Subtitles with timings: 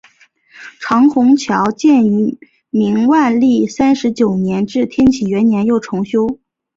[0.79, 2.35] 长虹桥建于
[2.71, 6.39] 明万历三十九年至天启元年又重修。